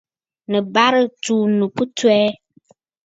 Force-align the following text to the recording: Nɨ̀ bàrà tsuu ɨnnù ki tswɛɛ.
Nɨ̀ 0.51 0.65
bàrà 0.73 1.01
tsuu 1.21 1.41
ɨnnù 1.45 1.65
ki 1.75 1.83
tswɛɛ. 1.95 2.27